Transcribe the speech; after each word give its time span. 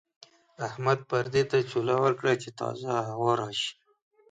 احمد 0.67 0.99
پردې 1.09 1.43
ته 1.51 1.57
چوله 1.71 1.95
ورکړه 2.03 2.33
چې 2.41 2.49
تازه 2.59 2.91
هوا 3.09 3.31
راشي. 3.41 3.71